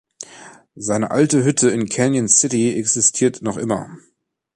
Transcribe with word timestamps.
Seine 0.75 1.11
alte 1.11 1.43
Hütte 1.43 1.69
in 1.69 1.85
Canyon 1.87 2.27
City 2.27 2.73
existiert 2.75 3.43
noch 3.43 3.57
immer. 3.57 3.99